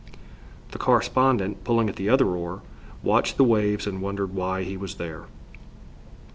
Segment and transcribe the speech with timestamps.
[0.71, 2.63] The correspondent, pulling at the other oar,
[3.03, 5.25] watched the waves and wondered why he was there.